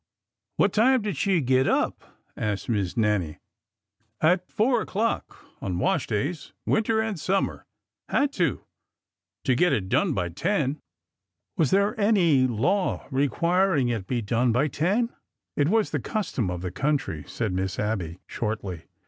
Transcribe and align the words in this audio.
"What 0.55 0.73
time 0.73 1.03
did 1.03 1.15
she 1.15 1.41
get 1.41 1.67
up?" 1.67 2.01
asked 2.35 2.67
Miss 2.67 2.97
Nannie." 2.97 3.37
At 4.19 4.49
four 4.49 4.81
o'clock— 4.81 5.37
on 5.61 5.77
wash 5.77 6.07
days— 6.07 6.53
winter 6.65 6.99
and 6.99 7.19
summer. 7.19 7.67
Had 8.09 8.33
to, 8.33 8.65
to 9.43 9.53
get 9.53 9.73
it 9.73 9.89
done 9.89 10.13
by 10.15 10.29
ten." 10.29 10.81
DOMESTIC 11.53 11.53
ECONOMY 11.53 11.53
73'' 11.55 11.55
Was 11.57 11.71
there 11.71 12.01
any 12.01 12.47
law 12.47 13.05
requiring 13.11 13.89
it 13.89 13.99
to 13.99 14.05
be 14.05 14.23
done 14.23 14.51
by 14.51 14.67
ten?'' 14.69 15.13
It 15.55 15.69
was 15.69 15.91
the 15.91 15.99
custom 15.99 16.49
of 16.49 16.61
the 16.63 16.71
country/' 16.71 17.29
said 17.29 17.53
Miss 17.53 17.77
Abby, 17.77 18.17
shortly. 18.25 18.85